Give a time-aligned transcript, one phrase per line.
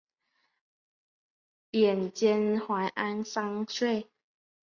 [1.69, 4.09] 贬监怀安商税。